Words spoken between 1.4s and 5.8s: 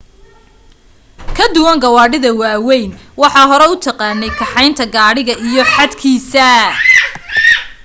duwan gawadhida waa weyn waxat hore u taqaney kaxeynta gadhigaga iyo